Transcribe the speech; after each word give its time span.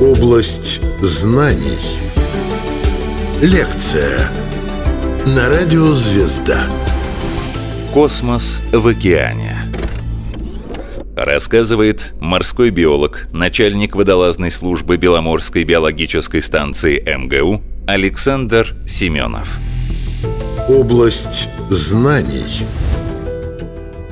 Область 0.00 0.80
знаний. 1.00 1.78
Лекция 3.40 4.30
на 5.26 5.48
радио 5.48 5.92
«Звезда». 5.94 6.60
Космос 7.92 8.60
в 8.72 8.86
океане. 8.86 9.72
Рассказывает 11.16 12.12
морской 12.20 12.70
биолог, 12.70 13.28
начальник 13.32 13.94
водолазной 13.94 14.50
службы 14.50 14.96
Беломорской 14.96 15.64
биологической 15.64 16.42
станции 16.42 17.00
МГУ 17.00 17.62
Александр 17.86 18.76
Семенов. 18.86 19.58
Область 20.68 21.48
знаний. 21.70 22.66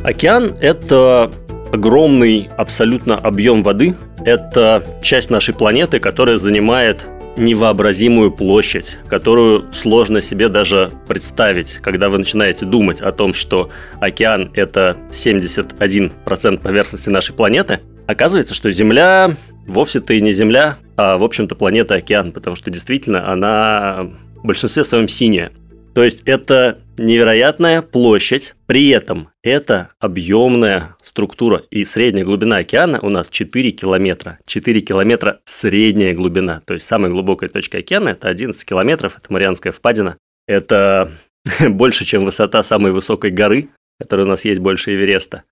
Океан– 0.04 0.54
это 0.60 1.32
огромный 1.72 2.50
абсолютно 2.56 3.16
объем 3.16 3.62
воды. 3.62 3.94
Это 4.24 4.84
часть 5.02 5.30
нашей 5.30 5.54
планеты, 5.54 5.98
которая 5.98 6.38
занимает 6.38 7.06
невообразимую 7.36 8.30
площадь, 8.30 8.98
которую 9.08 9.72
сложно 9.72 10.20
себе 10.20 10.48
даже 10.48 10.92
представить, 11.08 11.78
когда 11.82 12.10
вы 12.10 12.18
начинаете 12.18 12.66
думать 12.66 13.00
о 13.00 13.10
том, 13.10 13.32
что 13.32 13.70
океан– 14.00 14.50
это 14.54 14.98
71% 15.10 16.60
поверхности 16.60 17.08
нашей 17.08 17.34
планеты. 17.34 17.80
Оказывается, 18.06 18.54
что 18.54 18.70
Земля 18.70 19.34
вовсе-то 19.66 20.12
и 20.12 20.20
не 20.20 20.32
Земля, 20.32 20.76
а, 20.96 21.16
в 21.16 21.24
общем-то, 21.24 21.54
планета 21.54 21.94
океан, 21.94 22.32
потому 22.32 22.54
что 22.54 22.70
действительно 22.70 23.30
она 23.30 24.10
в 24.42 24.46
большинстве 24.46 24.84
своем 24.84 25.08
синяя. 25.08 25.52
То 25.94 26.04
есть 26.04 26.22
это 26.24 26.78
невероятная 26.96 27.82
площадь, 27.82 28.54
при 28.66 28.88
этом 28.88 29.28
это 29.42 29.90
объемная 29.98 30.96
структура. 31.02 31.62
И 31.70 31.84
средняя 31.84 32.24
глубина 32.24 32.58
океана 32.58 32.98
у 33.02 33.10
нас 33.10 33.28
4 33.28 33.72
километра. 33.72 34.38
4 34.46 34.80
километра 34.80 35.40
средняя 35.44 36.14
глубина. 36.14 36.62
То 36.64 36.74
есть 36.74 36.86
самая 36.86 37.10
глубокая 37.12 37.50
точка 37.50 37.78
океана– 37.78 38.08
это 38.10 38.28
11 38.28 38.64
километров, 38.64 39.18
это 39.18 39.30
Марианская 39.32 39.72
впадина. 39.72 40.16
Это 40.46 41.10
больше, 41.68 42.04
чем 42.04 42.24
высота 42.24 42.62
самой 42.62 42.92
высокой 42.92 43.30
горы, 43.30 43.68
которая 44.00 44.24
у 44.26 44.30
нас 44.30 44.46
есть 44.46 44.60
больше 44.60 44.94
Эвереста. 44.94 45.42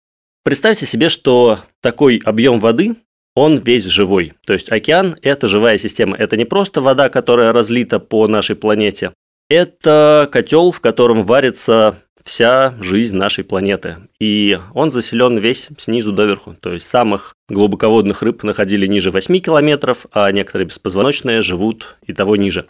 Представьте 0.42 0.86
себе, 0.86 1.10
что 1.10 1.60
такой 1.82 2.20
объем 2.24 2.60
воды 2.60 2.96
он 3.34 3.58
весь 3.58 3.84
живой. 3.84 4.32
То 4.46 4.54
есть 4.54 4.72
океан– 4.72 5.16
это 5.22 5.48
живая 5.48 5.76
система. 5.76 6.16
Это 6.16 6.38
не 6.38 6.46
просто 6.46 6.80
вода, 6.80 7.10
которая 7.10 7.52
разлита 7.52 8.00
по 8.00 8.26
нашей 8.26 8.56
планете, 8.56 9.12
это 9.50 10.28
котел, 10.32 10.70
в 10.70 10.80
котором 10.80 11.24
варится 11.24 11.98
вся 12.24 12.74
жизнь 12.80 13.16
нашей 13.16 13.44
планеты. 13.44 13.96
И 14.18 14.58
он 14.72 14.92
заселен 14.92 15.38
весь 15.38 15.70
снизу 15.76 16.12
доверху. 16.12 16.54
То 16.60 16.72
есть 16.72 16.86
самых 16.86 17.34
глубоководных 17.48 18.22
рыб 18.22 18.44
находили 18.44 18.86
ниже 18.86 19.10
8 19.10 19.38
километров, 19.40 20.06
а 20.12 20.30
некоторые 20.30 20.68
беспозвоночные 20.68 21.42
живут 21.42 21.96
и 22.06 22.12
того 22.12 22.36
ниже. 22.36 22.66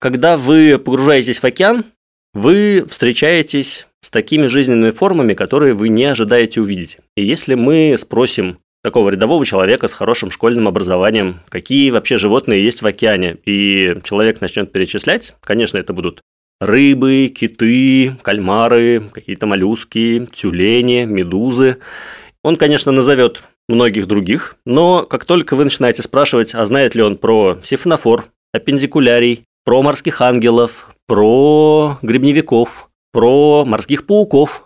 Когда 0.00 0.36
вы 0.36 0.78
погружаетесь 0.78 1.38
в 1.38 1.44
океан, 1.44 1.84
вы 2.34 2.84
встречаетесь 2.88 3.86
с 4.02 4.10
такими 4.10 4.46
жизненными 4.46 4.90
формами, 4.90 5.32
которые 5.32 5.74
вы 5.74 5.88
не 5.88 6.04
ожидаете 6.04 6.60
увидеть. 6.60 6.98
И 7.16 7.22
если 7.22 7.54
мы 7.54 7.94
спросим 7.96 8.58
такого 8.86 9.10
рядового 9.10 9.44
человека 9.44 9.88
с 9.88 9.94
хорошим 9.94 10.30
школьным 10.30 10.68
образованием, 10.68 11.40
какие 11.48 11.90
вообще 11.90 12.18
животные 12.18 12.62
есть 12.62 12.82
в 12.82 12.86
океане, 12.86 13.36
и 13.44 13.96
человек 14.04 14.40
начнет 14.40 14.70
перечислять, 14.70 15.34
конечно, 15.40 15.76
это 15.76 15.92
будут 15.92 16.20
рыбы, 16.60 17.26
киты, 17.26 18.14
кальмары, 18.22 19.02
какие-то 19.12 19.46
моллюски, 19.46 20.28
тюлени, 20.32 21.04
медузы. 21.04 21.78
Он, 22.44 22.54
конечно, 22.54 22.92
назовет 22.92 23.42
многих 23.68 24.06
других, 24.06 24.54
но 24.64 25.02
как 25.02 25.24
только 25.24 25.56
вы 25.56 25.64
начинаете 25.64 26.04
спрашивать, 26.04 26.54
а 26.54 26.64
знает 26.64 26.94
ли 26.94 27.02
он 27.02 27.16
про 27.16 27.58
сифонофор, 27.64 28.26
аппендикулярий, 28.52 29.46
про 29.64 29.82
морских 29.82 30.20
ангелов, 30.20 30.94
про 31.08 31.98
грибневиков, 32.02 32.88
про 33.12 33.64
морских 33.64 34.06
пауков, 34.06 34.65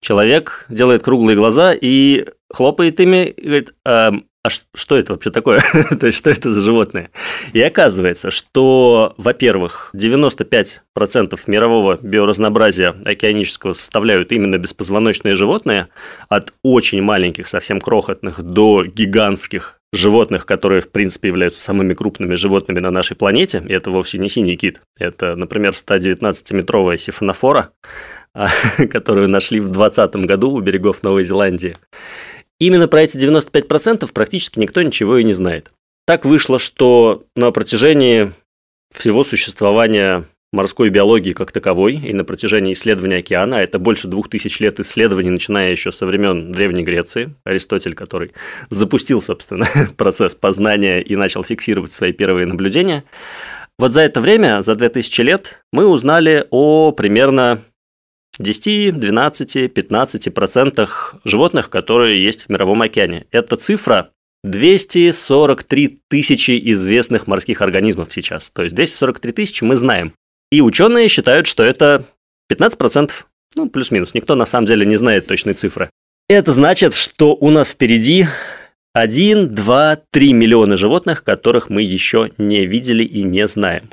человек 0.00 0.66
делает 0.68 1.02
круглые 1.02 1.36
глаза 1.36 1.74
и 1.74 2.26
хлопает 2.50 3.00
ими 3.00 3.26
и 3.26 3.46
говорит, 3.46 3.74
а, 3.84 4.12
а 4.44 4.50
что 4.50 4.96
это 4.96 5.12
вообще 5.12 5.30
такое? 5.30 5.60
То 6.00 6.06
есть, 6.06 6.18
что 6.18 6.30
это 6.30 6.50
за 6.50 6.60
животное? 6.60 7.10
И 7.52 7.60
оказывается, 7.60 8.30
что, 8.30 9.14
во-первых, 9.16 9.90
95% 9.94 10.80
мирового 11.46 11.98
биоразнообразия 12.00 12.94
океанического 13.04 13.72
составляют 13.72 14.30
именно 14.30 14.56
беспозвоночные 14.58 15.34
животные, 15.34 15.88
от 16.28 16.52
очень 16.62 17.02
маленьких, 17.02 17.48
совсем 17.48 17.80
крохотных, 17.80 18.40
до 18.40 18.84
гигантских 18.84 19.80
животных, 19.92 20.46
которые, 20.46 20.82
в 20.82 20.90
принципе, 20.90 21.28
являются 21.28 21.62
самыми 21.62 21.94
крупными 21.94 22.34
животными 22.34 22.78
на 22.78 22.90
нашей 22.90 23.16
планете. 23.16 23.62
И 23.66 23.72
это 23.72 23.90
вовсе 23.90 24.18
не 24.18 24.28
синий 24.28 24.56
кит. 24.56 24.80
Это, 24.98 25.34
например, 25.34 25.72
119-метровая 25.72 26.96
сифонофора, 26.96 27.70
которую 28.90 29.28
нашли 29.28 29.60
в 29.60 29.70
2020 29.70 30.16
году 30.26 30.52
у 30.52 30.60
берегов 30.60 31.02
Новой 31.02 31.24
Зеландии. 31.24 31.76
Именно 32.60 32.88
про 32.88 33.02
эти 33.02 33.16
95% 33.16 34.12
практически 34.12 34.58
никто 34.58 34.82
ничего 34.82 35.18
и 35.18 35.24
не 35.24 35.32
знает. 35.32 35.70
Так 36.06 36.24
вышло, 36.24 36.58
что 36.58 37.24
на 37.36 37.50
протяжении 37.52 38.32
всего 38.92 39.24
существования 39.24 40.24
морской 40.52 40.88
биологии 40.88 41.32
как 41.32 41.52
таковой 41.52 41.96
и 41.96 42.12
на 42.14 42.24
протяжении 42.24 42.72
исследования 42.72 43.18
океана, 43.18 43.58
а 43.58 43.60
это 43.60 43.78
больше 43.78 44.08
двух 44.08 44.30
тысяч 44.30 44.60
лет 44.60 44.80
исследований, 44.80 45.30
начиная 45.30 45.70
еще 45.70 45.92
со 45.92 46.06
времен 46.06 46.52
Древней 46.52 46.84
Греции, 46.84 47.34
Аристотель, 47.44 47.94
который 47.94 48.32
запустил, 48.70 49.20
собственно, 49.20 49.66
процесс 49.96 50.34
познания 50.34 51.02
и 51.02 51.16
начал 51.16 51.44
фиксировать 51.44 51.92
свои 51.92 52.12
первые 52.12 52.46
наблюдения. 52.46 53.04
Вот 53.78 53.92
за 53.92 54.00
это 54.00 54.20
время, 54.20 54.62
за 54.62 54.74
2000 54.74 55.20
лет, 55.20 55.62
мы 55.72 55.86
узнали 55.86 56.46
о 56.50 56.92
примерно 56.92 57.60
10, 58.38 58.98
12, 58.98 59.72
15 59.72 60.34
процентах 60.34 61.16
животных, 61.24 61.70
которые 61.70 62.22
есть 62.22 62.44
в 62.44 62.48
Мировом 62.50 62.82
океане. 62.82 63.26
Эта 63.30 63.56
цифра 63.56 64.10
243 64.44 66.00
тысячи 66.08 66.72
известных 66.72 67.26
морских 67.26 67.62
организмов 67.62 68.12
сейчас. 68.12 68.50
То 68.50 68.62
есть 68.62 68.74
243 68.74 69.32
тысячи 69.32 69.64
мы 69.64 69.76
знаем. 69.76 70.14
И 70.50 70.60
ученые 70.60 71.08
считают, 71.08 71.46
что 71.46 71.62
это 71.62 72.04
15 72.48 72.78
процентов. 72.78 73.28
Ну, 73.56 73.68
плюс-минус. 73.68 74.14
Никто 74.14 74.34
на 74.34 74.46
самом 74.46 74.66
деле 74.66 74.86
не 74.86 74.96
знает 74.96 75.26
точной 75.26 75.54
цифры. 75.54 75.90
Это 76.28 76.52
значит, 76.52 76.94
что 76.94 77.34
у 77.34 77.50
нас 77.50 77.70
впереди 77.70 78.26
1, 78.92 79.54
2, 79.54 79.98
3 80.10 80.32
миллиона 80.32 80.76
животных, 80.76 81.24
которых 81.24 81.70
мы 81.70 81.82
еще 81.82 82.30
не 82.38 82.66
видели 82.66 83.02
и 83.02 83.22
не 83.22 83.46
знаем. 83.48 83.90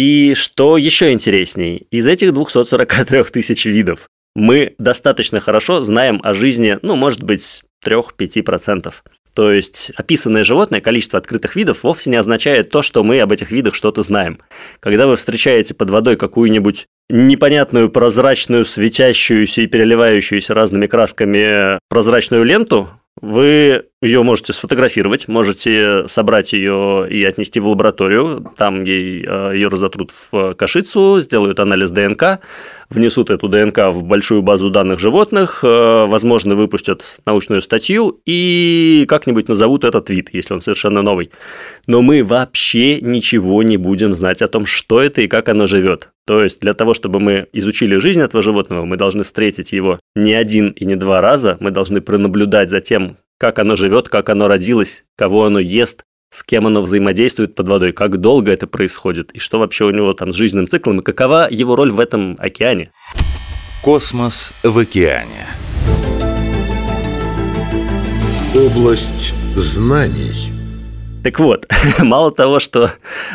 И 0.00 0.34
что 0.34 0.76
еще 0.76 1.10
интересней, 1.10 1.88
из 1.90 2.06
этих 2.06 2.32
243 2.32 3.24
тысяч 3.24 3.64
видов 3.64 4.06
мы 4.36 4.76
достаточно 4.78 5.40
хорошо 5.40 5.82
знаем 5.82 6.20
о 6.22 6.34
жизни, 6.34 6.78
ну, 6.82 6.94
может 6.94 7.24
быть, 7.24 7.64
3-5%. 7.84 8.94
То 9.34 9.50
есть 9.50 9.90
описанное 9.96 10.44
животное, 10.44 10.80
количество 10.80 11.18
открытых 11.18 11.56
видов 11.56 11.82
вовсе 11.82 12.10
не 12.10 12.16
означает 12.16 12.70
то, 12.70 12.80
что 12.80 13.02
мы 13.02 13.20
об 13.20 13.32
этих 13.32 13.50
видах 13.50 13.74
что-то 13.74 14.04
знаем. 14.04 14.38
Когда 14.78 15.08
вы 15.08 15.16
встречаете 15.16 15.74
под 15.74 15.90
водой 15.90 16.16
какую-нибудь 16.16 16.86
непонятную 17.10 17.90
прозрачную, 17.90 18.64
светящуюся 18.64 19.62
и 19.62 19.66
переливающуюся 19.66 20.54
разными 20.54 20.86
красками 20.86 21.80
прозрачную 21.88 22.44
ленту, 22.44 22.88
вы 23.20 23.86
ее 24.00 24.22
можете 24.22 24.52
сфотографировать, 24.52 25.26
можете 25.26 26.06
собрать 26.06 26.52
ее 26.52 27.08
и 27.10 27.24
отнести 27.24 27.58
в 27.58 27.66
лабораторию. 27.66 28.46
Там 28.56 28.84
ей, 28.84 29.24
э, 29.26 29.52
ее 29.54 29.68
разотрут 29.68 30.12
в 30.12 30.54
кашицу, 30.54 31.20
сделают 31.20 31.58
анализ 31.58 31.90
ДНК, 31.90 32.38
внесут 32.90 33.30
эту 33.30 33.48
ДНК 33.48 33.88
в 33.90 34.04
большую 34.04 34.42
базу 34.42 34.70
данных 34.70 35.00
животных, 35.00 35.64
э, 35.64 36.06
возможно, 36.06 36.54
выпустят 36.54 37.20
научную 37.26 37.60
статью 37.60 38.20
и 38.24 39.04
как-нибудь 39.08 39.48
назовут 39.48 39.82
этот 39.82 40.10
вид, 40.10 40.30
если 40.32 40.54
он 40.54 40.60
совершенно 40.60 41.02
новый. 41.02 41.32
Но 41.88 42.00
мы 42.00 42.22
вообще 42.22 43.00
ничего 43.00 43.64
не 43.64 43.78
будем 43.78 44.14
знать 44.14 44.42
о 44.42 44.48
том, 44.48 44.64
что 44.64 45.00
это 45.00 45.22
и 45.22 45.26
как 45.26 45.48
оно 45.48 45.66
живет. 45.66 46.10
То 46.24 46.44
есть 46.44 46.60
для 46.60 46.74
того, 46.74 46.94
чтобы 46.94 47.18
мы 47.18 47.46
изучили 47.52 47.96
жизнь 47.96 48.20
этого 48.20 48.42
животного, 48.42 48.84
мы 48.84 48.96
должны 48.96 49.24
встретить 49.24 49.72
его 49.72 49.98
не 50.14 50.34
один 50.34 50.68
и 50.70 50.84
не 50.84 50.94
два 50.94 51.20
раза, 51.20 51.56
мы 51.58 51.70
должны 51.70 52.00
пронаблюдать 52.00 52.70
за 52.70 52.80
тем, 52.80 53.16
как 53.38 53.60
оно 53.60 53.76
живет, 53.76 54.08
как 54.08 54.28
оно 54.28 54.48
родилось, 54.48 55.04
кого 55.16 55.44
оно 55.44 55.60
ест, 55.60 56.02
с 56.30 56.42
кем 56.42 56.66
оно 56.66 56.82
взаимодействует 56.82 57.54
под 57.54 57.68
водой, 57.68 57.92
как 57.92 58.18
долго 58.18 58.50
это 58.50 58.66
происходит, 58.66 59.30
и 59.30 59.38
что 59.38 59.60
вообще 59.60 59.84
у 59.84 59.90
него 59.90 60.12
там 60.12 60.32
с 60.32 60.36
жизненным 60.36 60.66
циклом, 60.66 61.00
и 61.00 61.04
какова 61.04 61.46
его 61.48 61.76
роль 61.76 61.92
в 61.92 62.00
этом 62.00 62.36
океане. 62.38 62.90
Космос 63.82 64.52
в 64.64 64.76
океане. 64.76 65.46
Область 68.56 69.34
знаний. 69.54 70.52
Так 71.22 71.38
вот, 71.38 71.66
мало 72.00 72.32
того, 72.32 72.58
что 72.58 72.90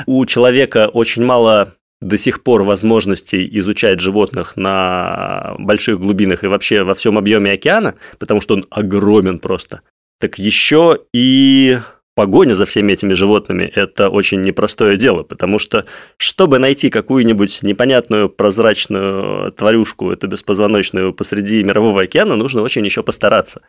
у 0.06 0.26
человека 0.26 0.90
очень 0.92 1.24
мало 1.24 1.76
до 2.04 2.18
сих 2.18 2.44
пор 2.44 2.64
возможностей 2.64 3.48
изучать 3.60 4.00
животных 4.00 4.58
на 4.58 5.56
больших 5.58 6.00
глубинах 6.00 6.44
и 6.44 6.48
вообще 6.48 6.84
во 6.84 6.94
всем 6.94 7.18
объеме 7.18 7.54
океана, 7.54 7.96
потому 8.20 8.42
что 8.42 8.56
он 8.56 8.66
огромен 8.70 9.40
просто, 9.40 9.82
так 10.24 10.40
еще 10.40 11.00
и 11.14 11.80
погоня 12.16 12.54
за 12.54 12.66
всеми 12.66 12.94
этими 12.94 13.12
животными– 13.12 13.64
это 13.76 14.08
очень 14.08 14.42
непростое 14.42 14.96
дело, 14.96 15.24
потому 15.24 15.60
что, 15.60 15.84
чтобы 16.16 16.60
найти 16.60 16.90
какую-нибудь 16.90 17.60
непонятную 17.62 18.30
прозрачную 18.30 19.52
тварюшку, 19.52 20.12
эту 20.12 20.30
беспозвоночную 20.30 21.12
посреди 21.14 21.62
мирового 21.62 22.04
океана, 22.04 22.38
нужно 22.38 22.62
очень 22.62 22.86
еще 22.86 23.04
постараться. 23.04 23.64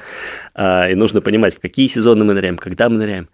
А, 0.55 0.89
и 0.89 0.95
нужно 0.95 1.21
понимать, 1.21 1.57
в 1.57 1.61
какие 1.61 1.89
сезоны 1.89 2.25
мы 2.25 2.35
ныряем, 2.35 2.57
когда 2.57 2.89
мы 2.89 2.99
ныряем. 2.99 3.29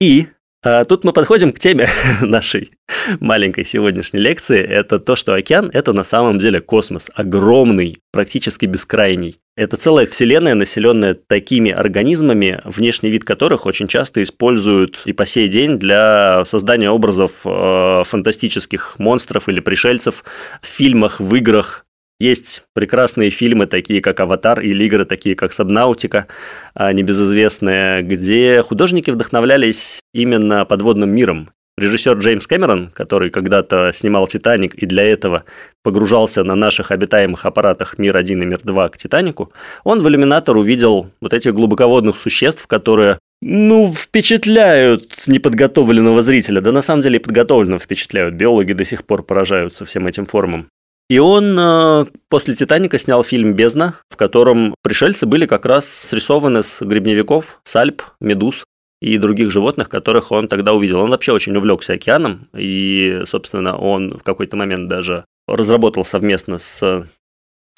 И 0.00 0.28
а, 0.64 0.86
Тут 0.86 1.04
мы 1.04 1.12
подходим 1.12 1.52
к 1.52 1.58
теме 1.58 1.86
нашей 2.22 2.72
маленькой 3.20 3.66
сегодняшней 3.66 4.20
лекции. 4.20 4.62
Это 4.62 4.98
то, 4.98 5.16
что 5.16 5.34
океан– 5.34 5.70
это 5.74 5.92
на 5.92 6.02
самом 6.02 6.38
деле 6.38 6.62
космос, 6.62 7.10
огромный, 7.14 7.98
практически 8.10 8.64
бескрайний. 8.64 9.38
Это 9.56 9.76
целая 9.76 10.04
вселенная, 10.04 10.54
населенная 10.54 11.14
такими 11.14 11.70
организмами, 11.70 12.60
внешний 12.64 13.10
вид 13.10 13.24
которых 13.24 13.66
очень 13.66 13.86
часто 13.86 14.20
используют 14.24 15.02
и 15.04 15.12
по 15.12 15.26
сей 15.26 15.46
день 15.46 15.78
для 15.78 16.44
создания 16.44 16.90
образов 16.90 17.42
э, 17.44 18.02
фантастических 18.04 18.98
монстров 18.98 19.48
или 19.48 19.60
пришельцев 19.60 20.24
в 20.60 20.66
фильмах, 20.66 21.20
в 21.20 21.32
играх. 21.36 21.86
Есть 22.18 22.64
прекрасные 22.74 23.30
фильмы, 23.30 23.66
такие 23.66 24.00
как 24.00 24.18
«Аватар», 24.18 24.58
или 24.60 24.84
игры, 24.84 25.04
такие 25.04 25.36
как 25.36 25.52
«Сабнаутика», 25.52 26.26
а, 26.74 26.92
небезызвестные, 26.92 28.02
где 28.02 28.62
художники 28.62 29.10
вдохновлялись 29.10 30.00
именно 30.12 30.64
подводным 30.64 31.10
миром 31.10 31.50
Режиссер 31.76 32.18
Джеймс 32.18 32.46
Кэмерон, 32.46 32.88
который 32.88 33.30
когда-то 33.30 33.90
снимал 33.92 34.28
«Титаник» 34.28 34.74
и 34.74 34.86
для 34.86 35.02
этого 35.02 35.44
погружался 35.82 36.44
на 36.44 36.54
наших 36.54 36.92
обитаемых 36.92 37.44
аппаратах 37.46 37.98
«Мир-1» 37.98 38.42
и 38.42 38.46
«Мир-2» 38.46 38.90
к 38.90 38.96
«Титанику», 38.96 39.52
он 39.82 40.00
в 40.00 40.08
иллюминатор 40.08 40.56
увидел 40.56 41.10
вот 41.20 41.34
этих 41.34 41.52
глубоководных 41.52 42.16
существ, 42.16 42.68
которые 42.68 43.18
ну, 43.42 43.92
впечатляют 43.92 45.24
неподготовленного 45.26 46.22
зрителя. 46.22 46.60
Да 46.60 46.70
на 46.70 46.80
самом 46.80 47.02
деле 47.02 47.16
и 47.16 47.22
подготовленного 47.22 47.80
впечатляют. 47.80 48.36
Биологи 48.36 48.72
до 48.72 48.84
сих 48.84 49.04
пор 49.04 49.24
поражаются 49.24 49.84
всем 49.84 50.06
этим 50.06 50.26
формам. 50.26 50.68
И 51.10 51.18
он 51.18 51.56
э, 51.58 52.06
после 52.28 52.54
«Титаника» 52.54 52.98
снял 52.98 53.24
фильм 53.24 53.54
«Бездна», 53.54 53.94
в 54.08 54.16
котором 54.16 54.74
пришельцы 54.82 55.26
были 55.26 55.44
как 55.46 55.66
раз 55.66 55.86
срисованы 55.86 56.62
с 56.62 56.80
грибневиков, 56.80 57.60
сальп, 57.64 58.02
медуз 58.20 58.64
и 59.04 59.18
других 59.18 59.50
животных, 59.50 59.90
которых 59.90 60.32
он 60.32 60.48
тогда 60.48 60.72
увидел. 60.72 61.00
Он 61.00 61.10
вообще 61.10 61.32
очень 61.32 61.54
увлекся 61.54 61.92
океаном, 61.92 62.48
и, 62.54 63.20
собственно, 63.26 63.76
он 63.76 64.16
в 64.16 64.22
какой-то 64.22 64.56
момент 64.56 64.88
даже 64.88 65.26
разработал 65.46 66.06
совместно 66.06 66.56
с 66.56 67.06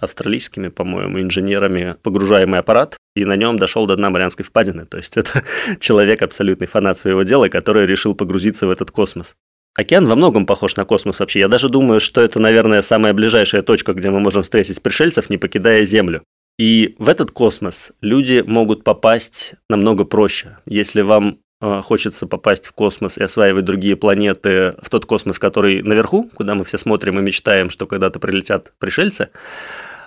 австралийскими, 0.01 0.69
по-моему, 0.69 1.21
инженерами 1.21 1.97
погружаемый 2.03 2.61
аппарат, 2.61 2.97
и 3.17 3.25
на 3.25 3.35
нем 3.35 3.59
дошел 3.59 3.87
до 3.87 3.97
дна 3.97 4.11
Марианской 4.11 4.45
впадины. 4.45 4.87
То 4.87 4.99
есть 4.99 5.17
это 5.17 5.43
человек 5.81 6.23
абсолютный 6.23 6.69
фанат 6.69 6.97
своего 6.97 7.25
дела, 7.25 7.49
который 7.49 7.87
решил 7.87 8.15
погрузиться 8.15 8.69
в 8.69 8.71
этот 8.71 8.93
космос. 8.93 9.35
Океан 9.75 10.07
во 10.07 10.15
многом 10.15 10.47
похож 10.47 10.77
на 10.77 10.85
космос 10.85 11.19
вообще. 11.19 11.41
Я 11.41 11.49
даже 11.49 11.69
думаю, 11.69 11.99
что 11.99 12.21
это, 12.21 12.39
наверное, 12.39 12.83
самая 12.83 13.13
ближайшая 13.15 13.63
точка, 13.63 13.95
где 13.95 14.11
мы 14.11 14.21
можем 14.21 14.45
встретить 14.45 14.81
пришельцев, 14.81 15.29
не 15.29 15.39
покидая 15.39 15.85
Землю. 15.87 16.23
И 16.59 16.95
в 16.99 17.09
этот 17.09 17.31
космос 17.33 17.93
люди 18.01 18.43
могут 18.47 18.83
попасть 18.83 19.55
намного 19.69 20.05
проще. 20.05 20.57
Если 20.67 21.03
вам 21.03 21.39
э, 21.61 21.83
хочется 21.85 22.27
попасть 22.27 22.67
в 22.67 22.73
космос 22.73 23.19
и 23.19 23.23
осваивать 23.25 23.67
другие 23.67 23.97
планеты, 23.97 24.75
в 24.81 24.89
тот 24.89 25.05
космос, 25.05 25.39
который 25.39 25.83
наверху, 25.83 26.31
куда 26.35 26.55
мы 26.55 26.65
все 26.65 26.79
смотрим 26.79 27.19
и 27.19 27.23
мечтаем, 27.23 27.69
что 27.69 27.87
когда-то 27.87 28.19
прилетят 28.21 28.73
пришельцы, 28.79 29.29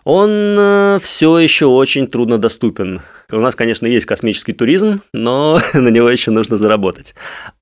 он 0.04 0.30
э, 0.32 0.98
все 1.02 1.38
еще 1.38 1.68
очень 1.68 2.08
трудно 2.08 2.40
доступен. 2.40 3.02
У 3.32 3.40
нас, 3.40 3.56
конечно, 3.56 3.86
есть 3.86 4.08
космический 4.08 4.54
туризм, 4.54 5.02
но 5.14 5.60
на 5.76 5.90
него 5.90 6.10
еще 6.10 6.32
нужно 6.32 6.58
заработать. 6.58 7.14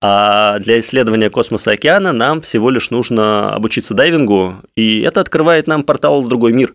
А 0.01 0.59
для 0.59 0.79
исследования 0.79 1.29
космоса 1.29 1.71
и 1.71 1.73
океана 1.73 2.13
нам 2.13 2.39
всего 2.39 2.69
лишь 2.69 2.89
нужно 2.89 3.53
обучиться 3.53 3.93
дайвингу, 3.93 4.61
и 4.77 5.01
это 5.01 5.19
открывает 5.19 5.67
нам 5.67 5.83
портал 5.83 6.21
в 6.21 6.29
другой 6.29 6.53
мир. 6.53 6.71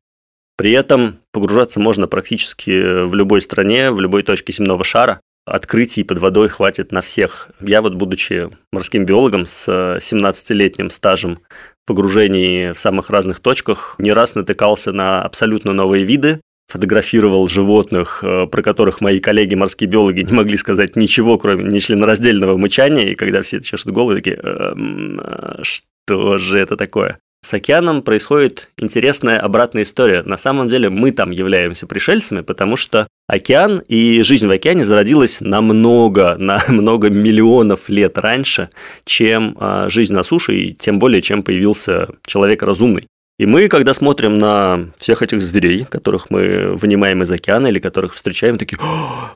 При 0.57 0.73
этом 0.73 1.19
погружаться 1.33 1.81
можно 1.81 2.07
практически 2.07 3.05
в 3.05 3.15
любой 3.15 3.41
стране, 3.41 3.91
в 3.91 4.01
любой 4.01 4.23
точке 4.23 4.53
земного 4.53 4.85
шара. 4.85 5.21
Открытий 5.45 6.05
под 6.05 6.19
водой 6.19 6.49
хватит 6.49 6.93
на 6.93 7.01
всех. 7.01 7.49
Я 7.61 7.83
вот, 7.83 7.95
будучи 7.95 8.49
морским 8.71 9.05
биологом 9.05 9.45
с 9.45 9.99
17-летним 9.99 10.89
стажем 10.91 11.41
погружений 11.85 12.73
в 12.73 12.79
самых 12.79 13.11
разных 13.11 13.41
точках, 13.41 13.97
не 13.99 14.13
раз 14.13 14.37
натыкался 14.37 14.93
на 14.93 15.23
абсолютно 15.23 15.73
новые 15.73 16.05
виды, 16.05 16.41
фотографировал 16.73 17.49
животных, 17.49 18.23
э, 18.23 18.47
про 18.47 18.63
которых 18.63 19.01
мои 19.01 19.21
коллеги 19.21 19.55
морские 19.55 19.91
биологи 19.91 20.21
не 20.29 20.33
могли 20.33 20.57
сказать 20.57 20.97
ничего, 20.97 21.39
кроме 21.39 21.65
нечленораздельного 21.65 22.57
мычания, 22.57 23.11
и 23.11 23.15
когда 23.15 23.43
все 23.43 23.61
чешут 23.61 23.93
головы, 23.93 24.17
такие, 24.17 24.37
эм, 24.37 25.21
э, 25.21 25.63
что 25.63 26.39
же 26.39 26.59
это 26.59 26.77
такое? 26.77 27.19
С 27.45 27.55
океаном 27.55 28.03
происходит 28.03 28.71
интересная 28.79 29.41
обратная 29.41 29.83
история. 29.83 30.23
На 30.23 30.37
самом 30.37 30.69
деле 30.69 30.91
мы 30.91 31.11
там 31.11 31.33
являемся 31.33 31.89
пришельцами, 31.89 32.41
потому 32.41 32.77
что 32.77 33.09
океан 33.27 33.83
и 33.89 34.23
жизнь 34.23 34.47
в 34.47 34.51
океане 34.51 34.85
зародилась 34.85 35.41
намного, 35.41 36.37
на 36.39 36.61
много 36.69 37.11
миллионов 37.11 37.89
лет 37.89 38.17
раньше, 38.17 38.71
чем 39.05 39.57
а, 39.59 39.89
жизнь 39.89 40.15
на 40.15 40.23
суше, 40.23 40.55
и 40.55 40.73
тем 40.73 41.01
более, 41.01 41.21
чем 41.21 41.43
появился 41.43 42.11
человек 42.25 42.63
разумный. 42.63 43.09
И 43.43 43.47
мы, 43.47 43.67
когда 43.67 43.93
смотрим 43.93 44.39
на 44.39 44.93
всех 44.99 45.21
этих 45.21 45.43
зверей, 45.43 45.85
которых 45.85 46.31
мы 46.31 46.77
вынимаем 46.77 47.25
из 47.25 47.31
океана 47.33 47.67
или 47.67 47.81
которых 47.81 48.15
встречаем, 48.15 48.57
такие, 48.57 48.79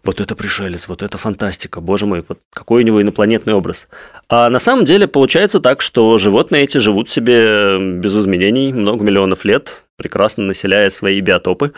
вот 0.05 0.21
это 0.21 0.37
пришелец, 0.37 0.87
вот 0.87 1.03
это 1.03 1.19
фантастика, 1.19 1.81
боже 1.81 2.07
мой, 2.07 2.25
вот 2.29 2.39
какой 2.55 2.85
у 2.85 2.87
него 2.87 3.03
инопланетный 3.03 3.55
образ. 3.55 3.89
А 4.29 4.49
на 4.49 4.61
самом 4.61 4.85
деле 4.85 5.09
получается 5.09 5.59
так, 5.59 5.81
что 5.81 6.19
животные 6.19 6.63
эти 6.63 6.79
живут 6.79 7.09
себе 7.09 7.81
без 7.81 8.15
изменений 8.15 8.73
много 8.73 9.03
миллионов 9.03 9.45
лет, 9.45 9.83
прекрасно 9.97 10.45
населяя 10.45 10.91
свои 10.91 11.21
биотопы. 11.21 11.73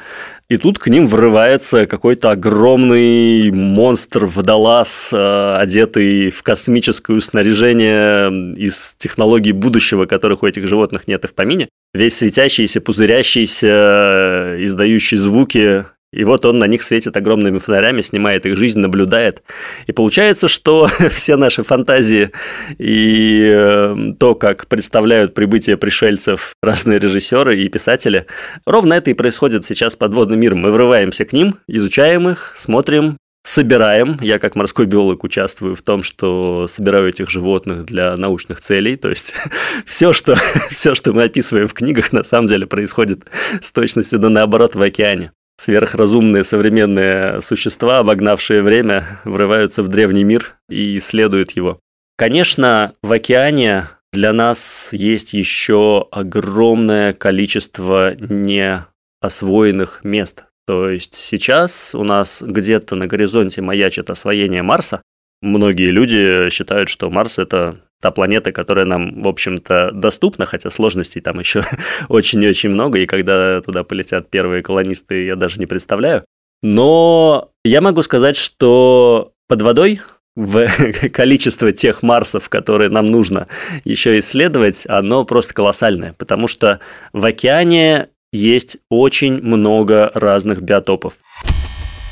И 0.48 0.56
тут 0.56 0.78
к 0.78 0.88
ним 0.88 1.06
врывается 1.06 1.86
какой-то 1.86 2.30
огромный 2.30 3.50
монстр-водолаз, 3.50 5.10
э, 5.12 5.56
одетый 5.56 6.30
в 6.30 6.42
космическое 6.42 7.20
снаряжение 7.20 8.54
из 8.54 8.94
технологий 8.98 9.52
будущего, 9.52 10.06
которых 10.06 10.42
у 10.42 10.46
этих 10.46 10.66
животных 10.66 11.06
нет 11.06 11.24
и 11.24 11.28
в 11.28 11.34
помине. 11.34 11.68
Весь 11.94 12.16
светящийся, 12.16 12.80
пузырящийся, 12.80 14.56
издающий 14.58 15.16
звуки, 15.16 15.86
и 16.12 16.24
вот 16.24 16.46
он 16.46 16.58
на 16.58 16.66
них 16.66 16.82
светит 16.82 17.16
огромными 17.16 17.58
фонарями, 17.58 18.00
снимает 18.00 18.46
их 18.46 18.56
жизнь, 18.56 18.80
наблюдает. 18.80 19.42
И 19.86 19.92
получается, 19.92 20.48
что 20.48 20.88
все 21.10 21.36
наши 21.36 21.62
фантазии 21.62 22.30
и 22.78 23.42
э, 23.54 24.14
то, 24.18 24.34
как 24.34 24.66
представляют 24.68 25.34
прибытие 25.34 25.76
пришельцев 25.76 26.52
разные 26.62 26.98
режиссеры 26.98 27.58
и 27.60 27.68
писатели, 27.68 28.26
ровно 28.66 28.94
это 28.94 29.10
и 29.10 29.14
происходит 29.14 29.64
сейчас 29.64 29.92
с 29.92 29.96
подводным 29.96 30.40
миром. 30.40 30.58
Мы 30.60 30.72
врываемся 30.72 31.24
к 31.24 31.32
ним, 31.32 31.56
изучаем 31.66 32.28
их, 32.28 32.52
смотрим, 32.56 33.18
собираем. 33.42 34.18
Я 34.20 34.38
как 34.38 34.54
морской 34.54 34.86
биолог 34.86 35.24
участвую 35.24 35.74
в 35.74 35.82
том, 35.82 36.02
что 36.02 36.66
собираю 36.68 37.08
этих 37.08 37.30
животных 37.30 37.84
для 37.84 38.16
научных 38.16 38.60
целей. 38.60 38.96
То 38.96 39.10
есть 39.10 39.34
все, 39.86 40.12
что, 40.12 40.34
все, 40.70 40.94
что 40.94 41.12
мы 41.12 41.24
описываем 41.24 41.68
в 41.68 41.74
книгах, 41.74 42.12
на 42.12 42.24
самом 42.24 42.48
деле 42.48 42.66
происходит 42.66 43.26
с 43.60 43.72
точностью 43.72 44.18
да 44.18 44.28
наоборот 44.28 44.74
в 44.74 44.82
океане 44.82 45.32
сверхразумные 45.58 46.44
современные 46.44 47.42
существа, 47.42 47.98
обогнавшие 47.98 48.62
время, 48.62 49.04
врываются 49.24 49.82
в 49.82 49.88
древний 49.88 50.24
мир 50.24 50.56
и 50.70 50.96
исследуют 50.98 51.50
его. 51.50 51.80
Конечно, 52.16 52.94
в 53.02 53.12
океане 53.12 53.88
для 54.12 54.32
нас 54.32 54.90
есть 54.92 55.34
еще 55.34 56.06
огромное 56.10 57.12
количество 57.12 58.14
неосвоенных 58.14 60.02
мест. 60.04 60.44
То 60.66 60.88
есть 60.90 61.14
сейчас 61.14 61.94
у 61.94 62.04
нас 62.04 62.42
где-то 62.42 62.94
на 62.94 63.06
горизонте 63.06 63.62
маячит 63.62 64.10
освоение 64.10 64.62
Марса. 64.62 65.02
Многие 65.40 65.90
люди 65.90 66.50
считают, 66.50 66.88
что 66.88 67.10
Марс– 67.10 67.38
это 67.38 67.80
та 68.00 68.10
планета, 68.10 68.52
которая 68.52 68.86
нам, 68.86 69.22
в 69.22 69.28
общем-то, 69.28 69.90
доступна, 69.92 70.46
хотя 70.46 70.70
сложностей 70.70 71.20
там 71.20 71.38
еще 71.38 71.62
очень-очень 72.08 72.70
много, 72.70 72.98
и 72.98 73.06
когда 73.06 73.60
туда 73.60 73.84
полетят 73.84 74.30
первые 74.30 74.62
колонисты, 74.62 75.24
я 75.24 75.36
даже 75.36 75.58
не 75.58 75.66
представляю. 75.66 76.24
Но 76.62 77.50
я 77.64 77.80
могу 77.80 78.02
сказать, 78.02 78.36
что 78.36 79.32
под 79.48 79.62
водой 79.62 80.00
в 80.36 80.66
количество 81.12 81.72
тех 81.72 82.02
Марсов, 82.02 82.48
которые 82.48 82.90
нам 82.90 83.06
нужно 83.06 83.48
еще 83.84 84.18
исследовать, 84.18 84.84
оно 84.86 85.24
просто 85.24 85.54
колоссальное, 85.54 86.14
потому 86.16 86.46
что 86.46 86.80
в 87.12 87.24
океане 87.24 88.08
есть 88.32 88.78
очень 88.90 89.42
много 89.42 90.10
разных 90.14 90.62
биотопов. 90.62 91.14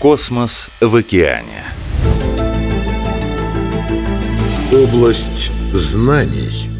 Космос 0.00 0.70
в 0.80 0.96
океане. 0.96 1.64
Область 4.72 5.52
знаний. 5.72 6.70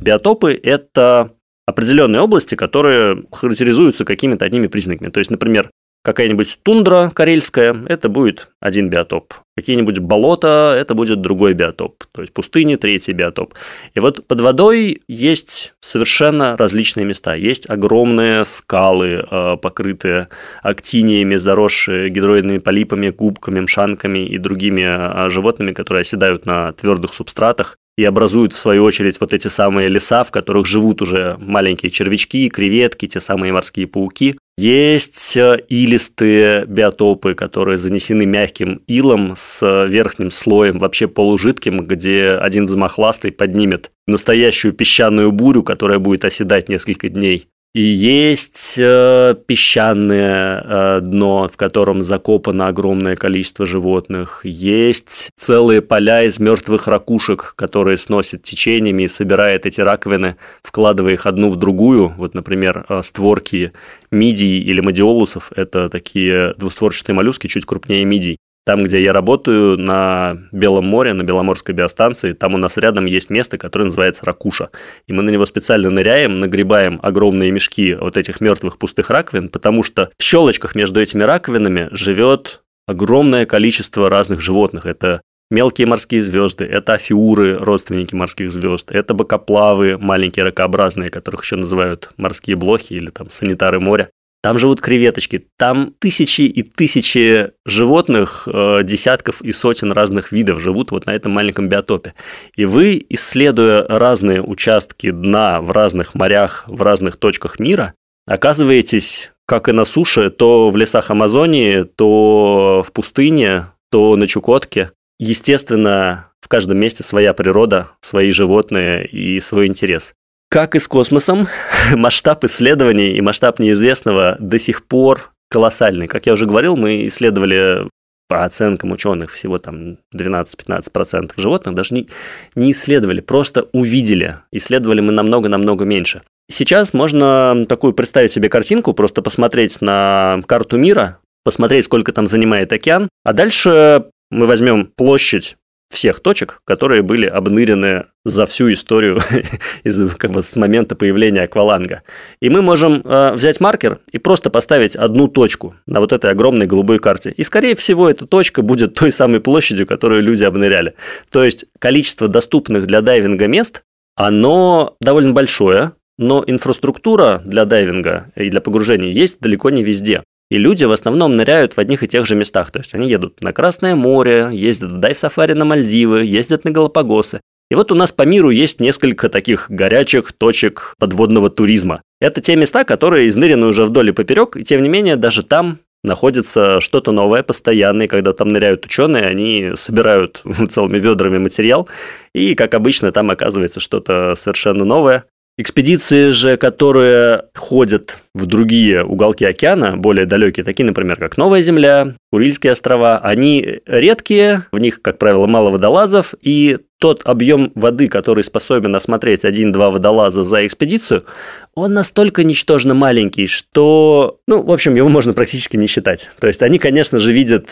Биотопы– 0.00 0.58
это 0.62 1.32
определенные 1.66 2.22
области, 2.22 2.54
которые 2.54 3.24
характеризуются 3.32 4.04
какими-то 4.04 4.44
одними 4.44 4.66
признаками. 4.66 5.10
То 5.10 5.18
есть, 5.18 5.30
например, 5.30 5.70
какая-нибудь 6.02 6.58
тундра 6.62 7.10
карельская, 7.14 7.76
это 7.86 8.08
будет 8.08 8.48
один 8.60 8.88
биотоп. 8.88 9.34
Какие-нибудь 9.56 9.98
болота, 9.98 10.74
это 10.78 10.94
будет 10.94 11.20
другой 11.20 11.52
биотоп. 11.52 12.04
То 12.12 12.22
есть 12.22 12.32
пустыни, 12.32 12.76
третий 12.76 13.12
биотоп. 13.12 13.54
И 13.94 14.00
вот 14.00 14.26
под 14.26 14.40
водой 14.40 15.02
есть 15.08 15.74
совершенно 15.80 16.56
различные 16.56 17.04
места. 17.04 17.34
Есть 17.34 17.68
огромные 17.68 18.44
скалы, 18.46 19.22
э, 19.30 19.56
покрытые 19.60 20.28
актиниями, 20.62 21.36
заросшие 21.36 22.08
гидроидными 22.08 22.58
полипами, 22.58 23.10
губками, 23.10 23.60
мшанками 23.60 24.20
и 24.26 24.38
другими 24.38 25.26
э, 25.26 25.28
животными, 25.28 25.72
которые 25.72 26.02
оседают 26.02 26.46
на 26.46 26.72
твердых 26.72 27.12
субстратах 27.12 27.76
и 27.96 28.04
образуют, 28.04 28.52
в 28.52 28.56
свою 28.56 28.84
очередь, 28.84 29.20
вот 29.20 29.34
эти 29.34 29.48
самые 29.48 29.88
леса, 29.88 30.24
в 30.24 30.30
которых 30.30 30.66
живут 30.66 31.02
уже 31.02 31.36
маленькие 31.40 31.90
червячки, 31.90 32.48
креветки, 32.48 33.06
те 33.06 33.20
самые 33.20 33.52
морские 33.52 33.86
пауки. 33.86 34.36
Есть 34.56 35.36
э, 35.36 35.58
илистые 35.68 36.66
биотопы, 36.66 37.34
которые 37.34 37.78
занесены 37.78 38.26
мягким 38.26 38.82
илом 38.86 39.34
с 39.36 39.86
верхним 39.86 40.30
слоем, 40.30 40.78
вообще 40.78 41.08
полужидким, 41.08 41.86
где 41.86 42.32
один 42.32 42.66
взмах 42.66 42.98
ласты 42.98 43.32
поднимет 43.32 43.90
настоящую 44.06 44.74
песчаную 44.74 45.32
бурю, 45.32 45.62
которая 45.62 45.98
будет 45.98 46.24
оседать 46.24 46.68
несколько 46.68 47.08
дней. 47.08 47.48
И 47.72 47.82
есть 47.82 48.74
э, 48.78 49.36
песчаное 49.46 50.60
э, 50.60 51.00
дно, 51.02 51.46
в 51.46 51.56
котором 51.56 52.02
закопано 52.02 52.66
огромное 52.66 53.14
количество 53.14 53.64
животных. 53.64 54.40
Есть 54.42 55.30
целые 55.36 55.80
поля 55.80 56.24
из 56.24 56.40
мертвых 56.40 56.88
ракушек, 56.88 57.52
которые 57.54 57.96
сносят 57.96 58.42
течениями 58.42 59.04
и 59.04 59.08
собирает 59.08 59.66
эти 59.66 59.80
раковины, 59.80 60.34
вкладывая 60.64 61.12
их 61.12 61.26
одну 61.26 61.48
в 61.48 61.54
другую. 61.54 62.12
Вот, 62.16 62.34
например, 62.34 62.86
э, 62.88 63.02
створки 63.04 63.72
мидий 64.10 64.60
или 64.60 64.80
мадиолусов– 64.80 65.52
это 65.54 65.88
такие 65.88 66.54
двустворчатые 66.58 67.14
моллюски, 67.14 67.46
чуть 67.46 67.66
крупнее 67.66 68.04
мидий. 68.04 68.38
Там, 68.66 68.82
где 68.82 69.02
я 69.02 69.12
работаю, 69.12 69.78
на 69.78 70.38
Белом 70.52 70.84
море, 70.84 71.14
на 71.14 71.22
Беломорской 71.22 71.74
биостанции, 71.74 72.34
там 72.34 72.54
у 72.54 72.58
нас 72.58 72.76
рядом 72.76 73.06
есть 73.06 73.30
место, 73.30 73.56
которое 73.56 73.86
называется 73.86 74.26
Ракуша. 74.26 74.68
И 75.06 75.12
мы 75.12 75.22
на 75.22 75.30
него 75.30 75.46
специально 75.46 75.90
ныряем, 75.90 76.40
нагребаем 76.40 77.00
огромные 77.02 77.50
мешки 77.50 77.94
вот 77.94 78.16
этих 78.16 78.40
мертвых 78.40 78.78
пустых 78.78 79.08
раковин, 79.08 79.48
потому 79.48 79.82
что 79.82 80.10
в 80.18 80.22
щелочках 80.22 80.74
между 80.74 81.00
этими 81.00 81.22
раковинами 81.22 81.88
живет 81.92 82.62
огромное 82.86 83.46
количество 83.46 84.10
разных 84.10 84.40
животных. 84.40 84.84
Это 84.84 85.22
мелкие 85.50 85.86
морские 85.86 86.22
звезды, 86.22 86.64
это 86.64 86.94
афиуры, 86.94 87.56
родственники 87.56 88.14
морских 88.14 88.52
звезд, 88.52 88.92
это 88.92 89.14
бокоплавы, 89.14 89.96
маленькие 89.98 90.44
ракообразные, 90.44 91.08
которых 91.08 91.42
еще 91.42 91.56
называют 91.56 92.10
морские 92.16 92.56
блохи 92.56 92.92
или 92.92 93.10
там 93.10 93.30
санитары 93.30 93.80
моря. 93.80 94.10
Там 94.42 94.58
живут 94.58 94.80
креветочки, 94.80 95.46
там 95.58 95.92
тысячи 95.98 96.42
и 96.42 96.62
тысячи 96.62 97.50
животных, 97.66 98.48
э, 98.50 98.82
десятков 98.84 99.42
и 99.42 99.52
сотен 99.52 99.92
разных 99.92 100.32
видов 100.32 100.60
живут 100.60 100.92
вот 100.92 101.04
на 101.04 101.10
этом 101.10 101.32
маленьком 101.32 101.68
биотопе. 101.68 102.14
И 102.56 102.64
вы, 102.64 103.04
исследуя 103.10 103.86
разные 103.86 104.42
участки 104.42 105.10
дна 105.10 105.60
в 105.60 105.70
разных 105.72 106.14
морях, 106.14 106.64
в 106.66 106.80
разных 106.80 107.18
точках 107.18 107.58
мира, 107.58 107.92
оказываетесь, 108.26 109.30
как 109.46 109.68
и 109.68 109.72
на 109.72 109.84
суше, 109.84 110.30
то 110.30 110.70
в 110.70 110.76
лесах 110.76 111.10
Амазонии, 111.10 111.82
то 111.82 112.82
в 112.86 112.92
пустыне, 112.92 113.66
то 113.90 114.16
на 114.16 114.26
Чукотке. 114.26 114.92
Естественно, 115.18 116.30
в 116.40 116.48
каждом 116.48 116.78
месте 116.78 117.02
своя 117.02 117.34
природа, 117.34 117.88
свои 118.00 118.32
животные 118.32 119.06
и 119.06 119.38
свой 119.40 119.66
интерес. 119.66 120.14
Как 120.50 120.74
и 120.74 120.80
с 120.80 120.88
космосом, 120.88 121.46
масштаб 121.94 122.44
исследований 122.44 123.12
и 123.12 123.20
масштаб 123.20 123.60
неизвестного 123.60 124.36
до 124.40 124.58
сих 124.58 124.84
пор 124.84 125.32
колоссальный. 125.48 126.08
Как 126.08 126.26
я 126.26 126.32
уже 126.32 126.46
говорил, 126.46 126.76
мы 126.76 127.06
исследовали 127.06 127.88
по 128.28 128.44
оценкам 128.44 128.90
ученых 128.90 129.30
всего 129.30 129.58
там 129.58 129.98
12-15% 130.12 131.32
животных, 131.36 131.74
даже 131.76 131.94
не, 131.94 132.08
не 132.56 132.72
исследовали, 132.72 133.20
просто 133.20 133.68
увидели. 133.72 134.38
Исследовали 134.50 135.00
мы 135.00 135.12
намного-намного 135.12 135.84
меньше. 135.84 136.22
Сейчас 136.50 136.92
можно 136.94 137.64
такую 137.68 137.92
представить 137.92 138.32
себе 138.32 138.48
картинку, 138.48 138.92
просто 138.92 139.22
посмотреть 139.22 139.80
на 139.80 140.42
карту 140.46 140.78
мира, 140.78 141.18
посмотреть, 141.44 141.84
сколько 141.84 142.12
там 142.12 142.26
занимает 142.26 142.72
океан, 142.72 143.08
а 143.24 143.32
дальше 143.32 144.06
мы 144.32 144.46
возьмем 144.46 144.86
площадь 144.96 145.56
всех 145.90 146.20
точек, 146.20 146.60
которые 146.64 147.02
были 147.02 147.26
обнырены 147.26 148.06
за 148.24 148.46
всю 148.46 148.72
историю 148.72 149.18
как 150.18 150.30
бы, 150.30 150.42
с 150.42 150.54
момента 150.56 150.94
появления 150.94 151.42
акваланга. 151.42 152.02
И 152.40 152.48
мы 152.48 152.62
можем 152.62 153.02
э, 153.04 153.32
взять 153.32 153.60
маркер 153.60 153.98
и 154.12 154.18
просто 154.18 154.50
поставить 154.50 154.94
одну 154.94 155.26
точку 155.28 155.74
на 155.86 156.00
вот 156.00 156.12
этой 156.12 156.30
огромной 156.30 156.66
голубой 156.66 157.00
карте. 157.00 157.30
И, 157.30 157.42
скорее 157.42 157.74
всего, 157.74 158.08
эта 158.08 158.26
точка 158.26 158.62
будет 158.62 158.94
той 158.94 159.12
самой 159.12 159.40
площадью, 159.40 159.86
которую 159.86 160.22
люди 160.22 160.44
обныряли. 160.44 160.94
То 161.30 161.44
есть 161.44 161.66
количество 161.78 162.28
доступных 162.28 162.86
для 162.86 163.00
дайвинга 163.00 163.48
мест, 163.48 163.82
оно 164.16 164.96
довольно 165.00 165.32
большое, 165.32 165.92
но 166.18 166.44
инфраструктура 166.46 167.40
для 167.44 167.64
дайвинга 167.64 168.30
и 168.36 168.50
для 168.50 168.60
погружения 168.60 169.10
есть 169.10 169.40
далеко 169.40 169.70
не 169.70 169.82
везде. 169.82 170.22
И 170.50 170.58
люди 170.58 170.84
в 170.84 170.92
основном 170.92 171.36
ныряют 171.36 171.74
в 171.74 171.78
одних 171.78 172.02
и 172.02 172.08
тех 172.08 172.26
же 172.26 172.34
местах. 172.34 172.70
То 172.70 172.80
есть 172.80 172.94
они 172.94 173.08
едут 173.08 173.42
на 173.42 173.52
Красное 173.52 173.94
море, 173.94 174.48
ездят 174.52 174.90
в 174.90 174.98
дайв-сафари 174.98 175.54
на 175.54 175.64
Мальдивы, 175.64 176.24
ездят 176.24 176.64
на 176.64 176.72
Галапагосы. 176.72 177.40
И 177.70 177.76
вот 177.76 177.92
у 177.92 177.94
нас 177.94 178.10
по 178.10 178.22
миру 178.22 178.50
есть 178.50 178.80
несколько 178.80 179.28
таких 179.28 179.70
горячих 179.70 180.32
точек 180.32 180.94
подводного 180.98 181.50
туризма. 181.50 182.02
Это 182.20 182.40
те 182.40 182.56
места, 182.56 182.82
которые 182.82 183.28
изнырены 183.28 183.66
уже 183.66 183.84
вдоль 183.84 184.08
и 184.08 184.12
поперек, 184.12 184.56
и 184.56 184.64
тем 184.64 184.82
не 184.82 184.88
менее 184.88 185.14
даже 185.14 185.44
там 185.44 185.78
находится 186.02 186.80
что-то 186.80 187.12
новое 187.12 187.44
постоянно, 187.44 188.02
и 188.02 188.08
когда 188.08 188.32
там 188.32 188.48
ныряют 188.48 188.86
ученые, 188.86 189.24
они 189.24 189.72
собирают 189.76 190.42
целыми 190.68 190.98
ведрами 190.98 191.38
материал, 191.38 191.88
и, 192.34 192.56
как 192.56 192.74
обычно, 192.74 193.12
там 193.12 193.30
оказывается 193.30 193.78
что-то 193.78 194.34
совершенно 194.34 194.84
новое. 194.84 195.26
Экспедиции 195.60 196.30
же, 196.30 196.56
которые 196.56 197.42
ходят 197.54 198.16
в 198.34 198.46
другие 198.46 199.04
уголки 199.04 199.44
океана, 199.44 199.94
более 199.94 200.24
далекие, 200.24 200.64
такие, 200.64 200.86
например, 200.86 201.18
как 201.18 201.36
Новая 201.36 201.60
Земля, 201.60 202.14
Курильские 202.32 202.72
острова, 202.72 203.18
они 203.18 203.80
редкие, 203.84 204.64
в 204.72 204.78
них, 204.78 205.02
как 205.02 205.18
правило, 205.18 205.46
мало 205.46 205.68
водолазов, 205.68 206.32
и 206.40 206.78
тот 206.98 207.20
объем 207.26 207.72
воды, 207.74 208.08
который 208.08 208.42
способен 208.42 208.96
осмотреть 208.96 209.44
один-два 209.44 209.90
водолаза 209.90 210.44
за 210.44 210.66
экспедицию, 210.66 211.26
он 211.74 211.92
настолько 211.92 212.42
ничтожно 212.42 212.94
маленький, 212.94 213.46
что, 213.46 214.38
ну, 214.46 214.62
в 214.62 214.72
общем, 214.72 214.94
его 214.94 215.10
можно 215.10 215.34
практически 215.34 215.76
не 215.76 215.88
считать. 215.88 216.30
То 216.40 216.46
есть 216.46 216.62
они, 216.62 216.78
конечно 216.78 217.18
же, 217.18 217.32
видят 217.32 217.66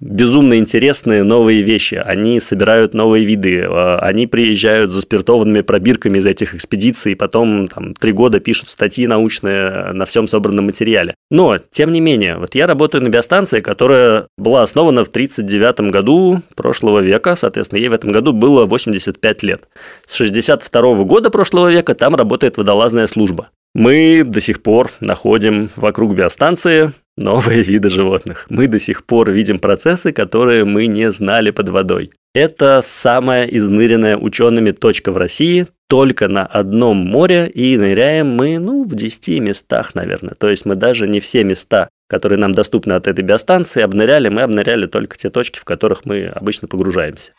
безумно 0.00 0.58
интересные 0.58 1.22
новые 1.22 1.62
вещи. 1.62 1.94
Они 1.94 2.40
собирают 2.40 2.94
новые 2.94 3.24
виды, 3.24 3.64
а, 3.68 3.98
они 4.00 4.26
приезжают 4.26 4.90
за 4.90 5.00
спиртованными 5.02 5.60
пробирками 5.60 6.18
из 6.18 6.26
этих 6.26 6.54
экспедиций, 6.54 7.12
и 7.12 7.14
потом 7.14 7.68
там, 7.68 7.94
три 7.94 8.12
года 8.12 8.40
пишут 8.40 8.68
статьи 8.68 9.06
научные 9.06 9.92
на 9.92 10.04
всем 10.06 10.26
собранном 10.26 10.66
материале. 10.66 11.14
Но, 11.30 11.58
тем 11.58 11.92
не 11.92 12.00
менее, 12.00 12.38
вот 12.38 12.54
я 12.54 12.66
работаю 12.66 13.04
на 13.04 13.08
биостанции, 13.08 13.60
которая 13.60 14.26
была 14.36 14.62
основана 14.62 15.04
в 15.04 15.08
1939 15.08 15.92
году 15.92 16.42
прошлого 16.56 17.00
века, 17.00 17.36
соответственно, 17.36 17.78
ей 17.78 17.88
в 17.88 17.92
этом 17.94 18.10
году 18.10 18.32
было 18.32 18.66
85 18.66 19.42
лет. 19.42 19.68
С 20.06 20.14
62 20.14 21.04
года 21.04 21.30
прошлого 21.30 21.70
века 21.70 21.94
там 21.94 22.14
работает 22.14 22.56
водолазная 22.56 23.06
служба. 23.06 23.50
Мы 23.74 24.24
до 24.24 24.40
сих 24.40 24.62
пор 24.62 24.90
находим 25.00 25.70
вокруг 25.76 26.14
биостанции 26.14 26.92
новые 27.16 27.62
виды 27.62 27.88
животных. 27.88 28.46
Мы 28.48 28.66
до 28.66 28.80
сих 28.80 29.04
пор 29.04 29.30
видим 29.30 29.58
процессы, 29.58 30.12
которые 30.12 30.64
мы 30.64 30.86
не 30.86 31.12
знали 31.12 31.50
под 31.50 31.68
водой. 31.68 32.10
Это 32.34 32.80
самая 32.82 33.46
изныренная 33.46 34.16
учеными 34.16 34.70
точка 34.70 35.12
в 35.12 35.16
России, 35.16 35.66
только 35.88 36.28
на 36.28 36.46
одном 36.46 36.96
море, 36.96 37.50
и 37.52 37.76
ныряем 37.76 38.28
мы, 38.28 38.58
ну, 38.58 38.84
в 38.84 38.94
10 38.94 39.40
местах, 39.40 39.94
наверное. 39.94 40.34
То 40.34 40.48
есть 40.48 40.64
мы 40.64 40.76
даже 40.76 41.08
не 41.08 41.18
все 41.18 41.42
места, 41.42 41.88
которые 42.08 42.38
нам 42.38 42.52
доступны 42.52 42.92
от 42.92 43.08
этой 43.08 43.24
биостанции, 43.24 43.82
обныряли, 43.82 44.28
мы 44.28 44.42
обныряли 44.42 44.86
только 44.86 45.16
те 45.16 45.30
точки, 45.30 45.58
в 45.58 45.64
которых 45.64 46.04
мы 46.04 46.26
обычно 46.26 46.68
погружаемся. 46.68 47.32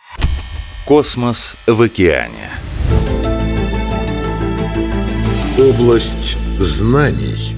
Космос 0.85 1.55
в 1.67 1.81
океане. 1.81 2.50
Область 5.72 6.38
знаний. 6.60 7.56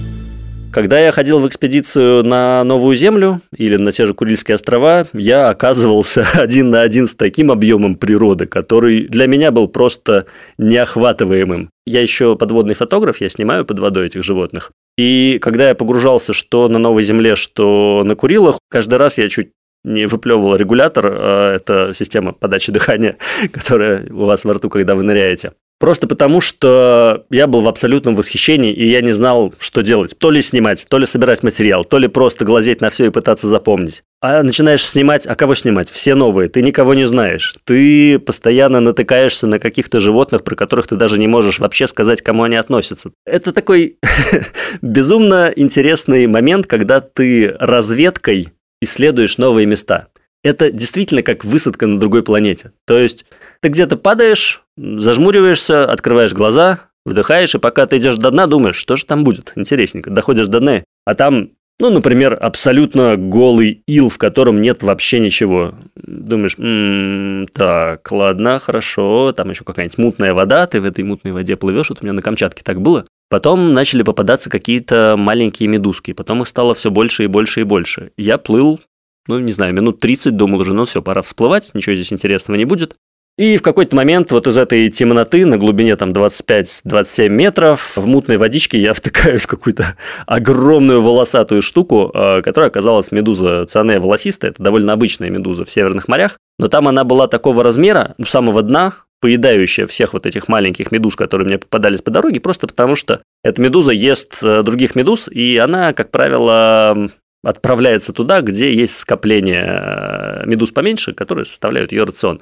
Когда 0.72 1.00
я 1.00 1.10
ходил 1.10 1.40
в 1.40 1.48
экспедицию 1.48 2.22
на 2.22 2.62
Новую 2.62 2.94
Землю 2.94 3.40
или 3.56 3.76
на 3.76 3.90
те 3.90 4.06
же 4.06 4.14
Курильские 4.14 4.54
острова, 4.54 5.06
я 5.12 5.48
оказывался 5.48 6.24
один 6.34 6.70
на 6.70 6.82
один 6.82 7.08
с 7.08 7.14
таким 7.14 7.50
объемом 7.50 7.96
природы, 7.96 8.46
который 8.46 9.08
для 9.08 9.26
меня 9.26 9.50
был 9.50 9.66
просто 9.66 10.26
неохватываемым. 10.58 11.70
Я 11.86 12.02
еще 12.02 12.36
подводный 12.36 12.74
фотограф, 12.74 13.20
я 13.20 13.28
снимаю 13.28 13.64
под 13.64 13.80
водой 13.80 14.06
этих 14.06 14.22
животных. 14.22 14.70
И 14.96 15.40
когда 15.42 15.70
я 15.70 15.74
погружался 15.74 16.32
что 16.32 16.68
на 16.68 16.78
Новой 16.78 17.02
Земле, 17.02 17.34
что 17.34 18.02
на 18.04 18.14
Курилах, 18.14 18.60
каждый 18.70 18.98
раз 18.98 19.18
я 19.18 19.28
чуть 19.28 19.50
не 19.82 20.06
выплевывал 20.06 20.54
регулятор, 20.54 21.06
а 21.08 21.54
это 21.56 21.92
система 21.94 22.32
подачи 22.32 22.70
дыхания, 22.72 23.16
которая 23.52 24.06
у 24.08 24.24
вас 24.26 24.44
во 24.44 24.54
рту, 24.54 24.70
когда 24.70 24.94
вы 24.94 25.02
ныряете. 25.02 25.52
Просто 25.80 26.06
потому, 26.06 26.40
что 26.40 27.26
я 27.30 27.46
был 27.46 27.60
в 27.62 27.68
абсолютном 27.68 28.14
восхищении, 28.14 28.72
и 28.72 28.88
я 28.88 29.00
не 29.00 29.12
знал, 29.12 29.52
что 29.58 29.82
делать. 29.82 30.16
То 30.18 30.30
ли 30.30 30.40
снимать, 30.40 30.86
то 30.88 30.98
ли 30.98 31.06
собирать 31.06 31.42
материал, 31.42 31.84
то 31.84 31.98
ли 31.98 32.08
просто 32.08 32.44
глазеть 32.44 32.80
на 32.80 32.90
все 32.90 33.06
и 33.06 33.10
пытаться 33.10 33.48
запомнить. 33.48 34.02
А 34.20 34.42
начинаешь 34.42 34.84
снимать, 34.84 35.26
а 35.26 35.34
кого 35.34 35.54
снимать? 35.54 35.90
Все 35.90 36.14
новые, 36.14 36.48
ты 36.48 36.62
никого 36.62 36.94
не 36.94 37.06
знаешь. 37.06 37.56
Ты 37.64 38.18
постоянно 38.18 38.80
натыкаешься 38.80 39.46
на 39.46 39.58
каких-то 39.58 40.00
животных, 40.00 40.44
про 40.44 40.54
которых 40.54 40.86
ты 40.86 40.96
даже 40.96 41.18
не 41.18 41.26
можешь 41.26 41.58
вообще 41.58 41.86
сказать, 41.86 42.22
кому 42.22 42.44
они 42.44 42.56
относятся. 42.56 43.10
Это 43.26 43.52
такой 43.52 43.98
безумно 44.82 45.52
интересный 45.54 46.26
момент, 46.26 46.66
когда 46.66 47.00
ты 47.00 47.54
разведкой 47.58 48.48
исследуешь 48.80 49.38
новые 49.38 49.66
места 49.66 50.06
это 50.44 50.70
действительно 50.70 51.22
как 51.22 51.44
высадка 51.44 51.86
на 51.86 51.98
другой 51.98 52.22
планете. 52.22 52.72
То 52.86 52.98
есть 52.98 53.24
ты 53.60 53.70
где-то 53.70 53.96
падаешь, 53.96 54.62
зажмуриваешься, 54.76 55.90
открываешь 55.90 56.34
глаза, 56.34 56.80
вдыхаешь, 57.04 57.54
и 57.54 57.58
пока 57.58 57.86
ты 57.86 57.96
идешь 57.96 58.16
до 58.16 58.30
дна, 58.30 58.46
думаешь, 58.46 58.76
что 58.76 58.96
же 58.96 59.06
там 59.06 59.24
будет, 59.24 59.52
интересненько. 59.56 60.10
Доходишь 60.10 60.46
до 60.46 60.60
дна, 60.60 60.82
а 61.06 61.14
там, 61.14 61.50
ну, 61.80 61.90
например, 61.90 62.36
абсолютно 62.40 63.16
голый 63.16 63.82
ил, 63.86 64.10
в 64.10 64.18
котором 64.18 64.60
нет 64.60 64.82
вообще 64.82 65.18
ничего. 65.18 65.74
Думаешь, 65.96 66.56
м-м, 66.58 67.48
так, 67.48 68.10
ладно, 68.12 68.58
хорошо, 68.58 69.32
там 69.32 69.50
еще 69.50 69.64
какая-нибудь 69.64 69.98
мутная 69.98 70.34
вода, 70.34 70.66
ты 70.66 70.80
в 70.80 70.84
этой 70.84 71.04
мутной 71.04 71.32
воде 71.32 71.56
плывешь, 71.56 71.88
вот 71.88 71.98
у 72.02 72.04
меня 72.04 72.12
на 72.12 72.22
Камчатке 72.22 72.62
так 72.62 72.82
было. 72.82 73.06
Потом 73.30 73.72
начали 73.72 74.02
попадаться 74.02 74.50
какие-то 74.50 75.16
маленькие 75.18 75.68
медузки, 75.68 76.12
потом 76.12 76.42
их 76.42 76.48
стало 76.48 76.74
все 76.74 76.90
больше 76.90 77.24
и 77.24 77.28
больше 77.28 77.62
и 77.62 77.64
больше. 77.64 78.12
Я 78.18 78.36
плыл 78.36 78.80
ну, 79.28 79.38
не 79.38 79.52
знаю, 79.52 79.74
минут 79.74 80.00
30, 80.00 80.36
думал 80.36 80.60
уже, 80.60 80.74
ну 80.74 80.84
все, 80.84 81.02
пора 81.02 81.22
всплывать, 81.22 81.70
ничего 81.74 81.94
здесь 81.94 82.12
интересного 82.12 82.56
не 82.56 82.64
будет. 82.64 82.96
И 83.36 83.56
в 83.56 83.62
какой-то 83.62 83.96
момент 83.96 84.30
вот 84.30 84.46
из 84.46 84.56
этой 84.56 84.88
темноты 84.90 85.44
на 85.44 85.58
глубине 85.58 85.96
там 85.96 86.10
25-27 86.10 87.28
метров 87.30 87.96
в 87.96 88.06
мутной 88.06 88.36
водичке 88.36 88.78
я 88.78 88.92
втыкаюсь 88.94 89.42
в 89.42 89.48
какую-то 89.48 89.96
огромную 90.26 91.02
волосатую 91.02 91.60
штуку, 91.60 92.12
а, 92.14 92.42
которая 92.42 92.70
оказалась 92.70 93.10
медуза 93.10 93.66
цианея 93.66 93.98
волосистая. 93.98 94.52
Это 94.52 94.62
довольно 94.62 94.92
обычная 94.92 95.30
медуза 95.30 95.64
в 95.64 95.70
северных 95.70 96.06
морях. 96.06 96.38
Но 96.60 96.68
там 96.68 96.86
она 96.86 97.02
была 97.02 97.26
такого 97.26 97.64
размера, 97.64 98.14
у 98.18 98.24
самого 98.24 98.62
дна, 98.62 98.94
поедающая 99.20 99.88
всех 99.88 100.12
вот 100.12 100.26
этих 100.26 100.46
маленьких 100.46 100.92
медуз, 100.92 101.16
которые 101.16 101.48
мне 101.48 101.58
попадались 101.58 102.02
по 102.02 102.12
дороге, 102.12 102.40
просто 102.40 102.68
потому 102.68 102.94
что 102.94 103.22
эта 103.42 103.60
медуза 103.60 103.90
ест 103.90 104.38
э, 104.42 104.62
других 104.62 104.94
медуз, 104.94 105.28
и 105.28 105.56
она, 105.56 105.92
как 105.92 106.12
правило, 106.12 107.10
отправляется 107.44 108.12
туда, 108.12 108.40
где 108.40 108.72
есть 108.72 108.96
скопление 108.96 109.64
э, 109.64 110.46
медуз 110.46 110.70
поменьше, 110.70 111.12
которые 111.12 111.44
составляют 111.44 111.92
ее 111.92 112.04
рацион. 112.04 112.40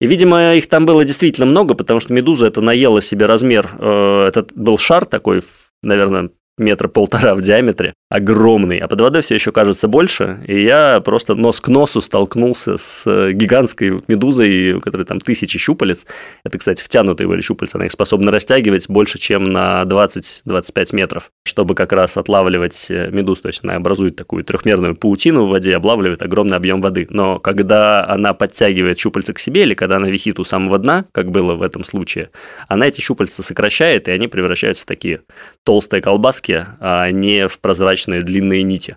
И, 0.00 0.06
видимо, 0.06 0.54
их 0.54 0.68
там 0.68 0.86
было 0.86 1.04
действительно 1.04 1.46
много, 1.46 1.74
потому 1.74 2.00
что 2.00 2.12
медуза 2.12 2.46
это 2.46 2.60
наела 2.60 3.00
себе 3.00 3.26
размер. 3.26 3.68
Э, 3.78 4.26
этот 4.28 4.52
был 4.54 4.78
шар 4.78 5.06
такой, 5.06 5.42
наверное, 5.82 6.30
метра 6.56 6.88
полтора 6.88 7.34
в 7.34 7.42
диаметре, 7.42 7.94
огромный, 8.10 8.78
а 8.78 8.88
под 8.88 9.02
водой 9.02 9.20
все 9.20 9.34
еще 9.34 9.52
кажется 9.52 9.86
больше, 9.86 10.40
и 10.46 10.62
я 10.62 11.00
просто 11.00 11.34
нос 11.34 11.60
к 11.60 11.68
носу 11.68 12.00
столкнулся 12.00 12.78
с 12.78 13.06
э, 13.06 13.32
гигантской 13.32 13.98
медузой, 14.08 14.72
у 14.72 14.80
которой 14.80 15.04
там 15.04 15.20
тысячи 15.20 15.58
щупалец. 15.58 16.06
Это, 16.42 16.56
кстати, 16.56 16.82
втянутые 16.82 17.28
были 17.28 17.42
щупальца, 17.42 17.76
она 17.76 17.84
их 17.84 17.92
способна 17.92 18.32
растягивать 18.32 18.88
больше, 18.88 19.18
чем 19.18 19.44
на 19.44 19.82
20-25 19.82 20.96
метров, 20.96 21.30
чтобы 21.44 21.74
как 21.74 21.92
раз 21.92 22.16
отлавливать 22.16 22.86
э, 22.88 23.10
медуз, 23.10 23.42
то 23.42 23.48
есть 23.48 23.60
она 23.62 23.74
образует 23.74 24.16
такую 24.16 24.42
трехмерную 24.42 24.96
паутину 24.96 25.44
в 25.44 25.50
воде, 25.50 25.76
облавливает 25.76 26.22
огромный 26.22 26.56
объем 26.56 26.80
воды. 26.80 27.06
Но 27.10 27.38
когда 27.38 28.08
она 28.08 28.32
подтягивает 28.32 28.98
щупальца 28.98 29.34
к 29.34 29.38
себе, 29.38 29.64
или 29.64 29.74
когда 29.74 29.96
она 29.96 30.08
висит 30.08 30.38
у 30.38 30.44
самого 30.44 30.78
дна, 30.78 31.04
как 31.12 31.30
было 31.30 31.56
в 31.56 31.62
этом 31.62 31.84
случае, 31.84 32.30
она 32.68 32.86
эти 32.86 33.02
щупальца 33.02 33.42
сокращает, 33.42 34.08
и 34.08 34.12
они 34.12 34.28
превращаются 34.28 34.84
в 34.84 34.86
такие 34.86 35.20
толстые 35.62 36.00
колбаски, 36.00 36.64
а 36.80 37.10
не 37.10 37.48
в 37.48 37.58
прозрачные 37.58 37.97
длинные 38.06 38.62
нити. 38.62 38.96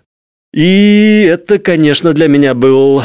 И 0.52 1.26
это, 1.30 1.58
конечно, 1.58 2.12
для 2.12 2.28
меня 2.28 2.52
был 2.52 3.02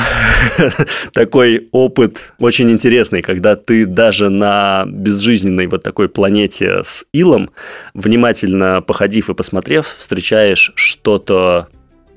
такой 1.14 1.70
опыт 1.72 2.34
очень 2.40 2.70
интересный, 2.70 3.22
когда 3.22 3.56
ты 3.56 3.86
даже 3.86 4.30
на 4.30 4.84
безжизненной 4.86 5.68
вот 5.68 5.82
такой 5.82 6.10
планете 6.10 6.82
с 6.84 7.06
илом, 7.14 7.50
внимательно 7.94 8.82
походив 8.82 9.30
и 9.30 9.34
посмотрев, 9.34 9.88
встречаешь 9.98 10.74
что-то 10.76 11.70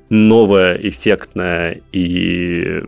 новое, 0.09 0.75
эффектное 0.75 1.81
и 1.93 2.83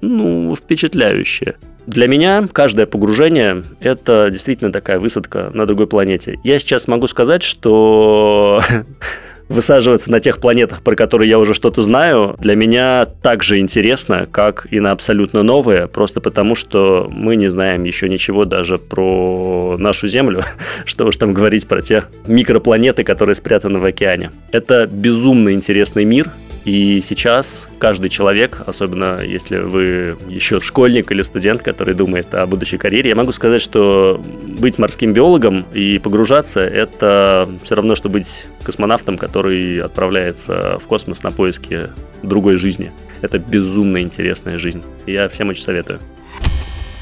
ну, 0.00 0.54
впечатляющее. 0.54 1.56
Для 1.88 2.06
меня 2.06 2.46
каждое 2.52 2.86
погружение– 2.86 3.64
это 3.80 4.28
действительно 4.30 4.70
такая 4.70 5.00
высадка 5.00 5.50
на 5.52 5.66
другой 5.66 5.88
планете. 5.88 6.38
Я 6.44 6.58
сейчас 6.60 6.86
могу 6.86 7.08
сказать, 7.08 7.42
что 7.42 8.60
высаживаться 9.48 10.10
на 10.10 10.20
тех 10.20 10.38
планетах, 10.38 10.82
про 10.82 10.94
которые 10.94 11.30
я 11.30 11.38
уже 11.38 11.54
что-то 11.54 11.82
знаю, 11.82 12.36
для 12.38 12.54
меня 12.54 13.06
так 13.22 13.42
же 13.42 13.58
интересно, 13.58 14.28
как 14.30 14.66
и 14.70 14.80
на 14.80 14.92
абсолютно 14.92 15.42
новые, 15.42 15.88
просто 15.88 16.20
потому 16.20 16.54
что 16.54 17.08
мы 17.10 17.36
не 17.36 17.48
знаем 17.48 17.84
еще 17.84 18.08
ничего 18.08 18.44
даже 18.44 18.78
про 18.78 19.76
нашу 19.78 20.08
Землю, 20.08 20.42
что 20.84 21.06
уж 21.06 21.16
там 21.16 21.32
говорить 21.32 21.66
про 21.66 21.82
те 21.82 22.04
микропланеты, 22.26 23.04
которые 23.04 23.34
спрятаны 23.34 23.78
в 23.78 23.84
океане. 23.84 24.32
Это 24.52 24.86
безумно 24.86 25.52
интересный 25.52 26.04
мир, 26.04 26.30
и 26.68 27.00
сейчас 27.00 27.66
каждый 27.78 28.10
человек, 28.10 28.60
особенно 28.66 29.24
если 29.24 29.56
вы 29.56 30.18
еще 30.28 30.60
школьник 30.60 31.10
или 31.10 31.22
студент, 31.22 31.62
который 31.62 31.94
думает 31.94 32.34
о 32.34 32.44
будущей 32.46 32.76
карьере, 32.76 33.08
я 33.08 33.16
могу 33.16 33.32
сказать, 33.32 33.62
что 33.62 34.22
быть 34.44 34.78
морским 34.78 35.14
биологом 35.14 35.64
и 35.72 35.98
погружаться– 35.98 36.60
это 36.60 37.48
все 37.62 37.74
равно, 37.74 37.94
что 37.94 38.10
быть 38.10 38.48
космонавтом, 38.64 39.16
который 39.16 39.80
отправляется 39.80 40.76
в 40.78 40.86
космос 40.86 41.22
на 41.22 41.30
поиски 41.30 41.88
другой 42.22 42.56
жизни. 42.56 42.92
Это 43.22 43.38
безумно 43.38 44.02
интересная 44.02 44.58
жизнь. 44.58 44.82
Я 45.06 45.30
всем 45.30 45.48
очень 45.48 45.62
советую. 45.62 46.00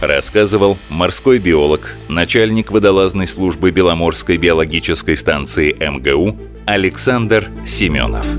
Рассказывал 0.00 0.78
морской 0.90 1.40
биолог, 1.40 1.96
начальник 2.08 2.70
водолазной 2.70 3.26
службы 3.26 3.72
Беломорской 3.72 4.36
биологической 4.36 5.16
станции 5.16 5.74
МГУ 5.80 6.55
Александр 6.66 7.48
Семенов. 7.64 8.36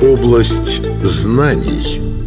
Область 0.00 0.80
знаний– 1.04 2.00